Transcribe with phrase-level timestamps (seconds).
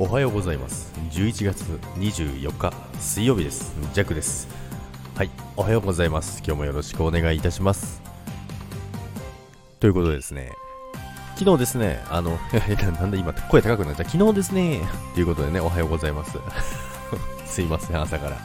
[0.00, 0.92] おはようございます。
[1.10, 1.62] 11月
[1.96, 3.74] 24日水曜日です。
[3.92, 4.46] ジャックです。
[5.16, 6.40] はいおはようございます。
[6.46, 8.00] 今日もよろしくお願いいたします。
[9.80, 10.52] ということでですね
[11.36, 12.38] 昨日ですねあの
[13.00, 14.82] なんで今声高くなった昨日ですね
[15.14, 16.38] ということでねおはようございます。
[17.44, 18.36] すいません朝から。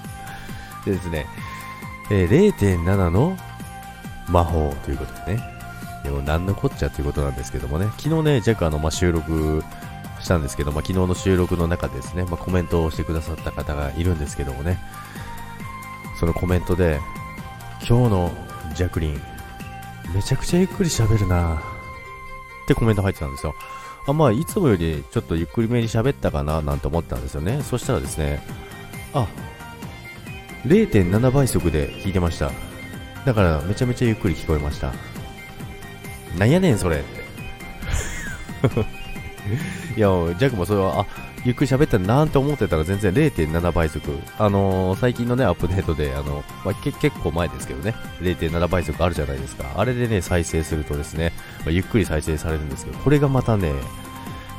[0.85, 1.27] でですね、
[2.09, 3.37] えー、0.7の
[4.27, 5.43] 魔法ということでね。
[6.03, 7.91] でも何のこっちゃということなんですけどもね。
[7.99, 9.63] 昨日ねジャックあの、まあ、収録
[10.23, 14.79] したんですけど、まあ、昨日の収録の中でですね、まあ、コメントをしてくださった方がいるんですけどもね、
[16.19, 16.99] そのコメントで、
[17.87, 18.31] 今日の
[18.75, 19.21] ジャクリン、
[20.15, 21.59] めちゃくちゃゆっくり喋るなっ
[22.67, 23.53] てコメント入ってたんですよ。
[24.05, 27.61] あまあ、いつもよりちょっとゆっくりめに喋ったかななんて思ったんですよね。
[27.61, 28.41] そしたらですね、
[29.13, 29.27] あ、
[30.65, 32.51] 0.7倍速で聞いてました。
[33.25, 34.93] だからめちゃめちゃゆっくり聞こえました。
[36.37, 37.23] なんやねんそれって。
[39.95, 41.05] いや、ジャックもそれは、あ、
[41.43, 44.01] ゆっくり喋ったなーって思ってたら全然0.7倍速。
[44.37, 49.65] あのー、最近のね、アップデートで、あの、まあ、結構前ですけどね、0.7倍速あるじゃないですか。
[49.75, 53.73] あれでね、再生するとですね、まあ、ゆっくり再生されるんですけど、これがまたね、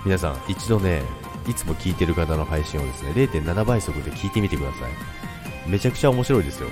[0.05, 1.03] 皆さん、一度ね、
[1.49, 5.71] いつも聞いてる方の配信をですね、0.7倍速で聞いてみてください。
[5.71, 6.69] めちゃくちゃ面白いですよ。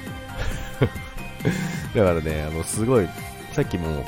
[1.94, 3.08] だからね、あの、すごい、
[3.52, 4.04] さっきも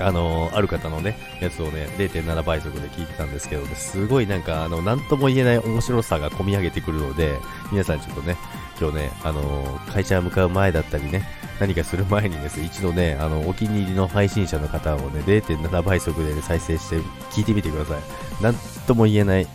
[0.00, 7.38] あの、ある方のね、やつをね、0.7倍速で聞いてたんですけど、すごいなんか、あの、なんとも言えない面白さが込み上げてくるので、
[7.70, 8.36] 皆さんちょっとね、
[8.80, 11.24] 今日ね、あの、会社向かう前だったりね、
[11.58, 16.96] 何かする前にですね、一度ね、あの、お気に入りの配信者の方をね、0.7倍速で、ね、再生して
[17.30, 18.42] 聞いてみてください。
[18.42, 18.54] なん
[18.86, 19.46] とも言えない、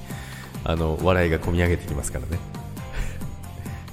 [0.64, 2.40] あの、笑いが込み上げてきますからね。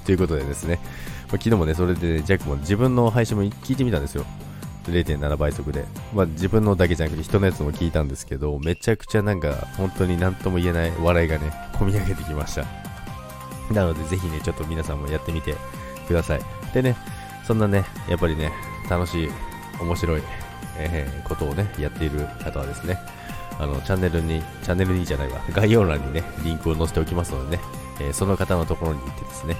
[0.05, 0.79] ということでですね、
[1.27, 4.25] まあ、昨日もね、それで、ね、ジャックも自分の配信も聞いてみたんですよ。
[4.85, 12.65] 0.7倍速で、まあ、自分のだけじゃなくて人のやつも聞いたんですけど、めちゃくちゃなんか本当に何とも言えない笑いがね、込み上げてきました。
[13.73, 15.55] なのでぜひね、ちょっと皆さんもやってみて
[16.07, 16.41] ください。
[16.73, 16.95] でね、
[17.45, 18.51] そんなね、やっぱりね、
[18.89, 19.29] 楽しい、
[19.79, 20.21] 面白い、
[20.77, 22.97] えー、ことをね、やっている方はですね、
[23.59, 27.63] あの、チャンネルに、チャンネルにじゃないわ、概要欄にね、リンクを載せておきますのでね、
[27.99, 29.55] えー、その方のところに行ってですね、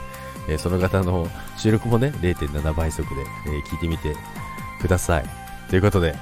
[0.48, 1.28] え、その方の
[1.58, 4.16] 収録もね、0.7倍速で、え聞いてみて
[4.82, 5.26] ください。
[5.70, 6.16] ということで、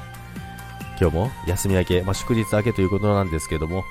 [0.99, 3.83] 今日も休み明け、まあ、祝日明けということなんですけども、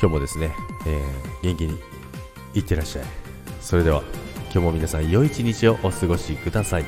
[0.00, 0.54] 今日もですね、
[0.86, 1.78] えー、元気に
[2.54, 3.04] いってらっしゃい。
[3.60, 4.02] それでは、
[4.44, 6.84] 今日も皆さん良い一日をお過ごしください。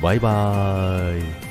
[0.00, 1.49] バイバーイ。